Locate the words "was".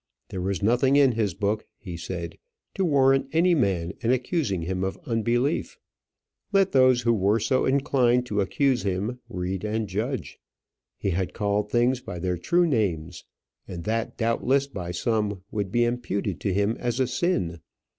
0.41-0.63